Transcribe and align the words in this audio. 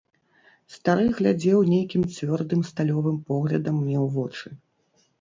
Стары 0.75 1.05
глядзеў 1.19 1.59
нейкім 1.75 2.07
цвёрдым 2.15 2.67
сталёвым 2.73 3.23
поглядам 3.31 3.75
мне 3.87 3.97
ў 4.05 4.13
вочы. 4.21 4.47